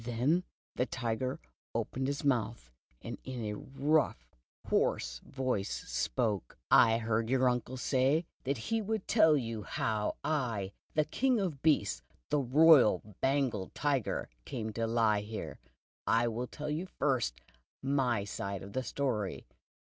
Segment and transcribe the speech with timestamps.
[0.03, 1.39] Then the Tiger
[1.75, 2.71] opened his mouth,
[3.03, 4.27] and in a rough,
[4.67, 10.71] hoarse voice spoke: "I heard your uncle say that he would tell you how I,
[10.95, 12.01] the king of beasts,
[12.31, 15.59] the Royal Bengal Tiger came to lie here.
[16.07, 17.35] I will tell you first
[17.83, 19.45] my side of the story.